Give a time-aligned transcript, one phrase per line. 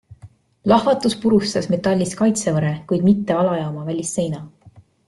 [0.69, 4.47] Plahvatus purustas metallist kaitsevõre, kuid mitte alajaama välisseina.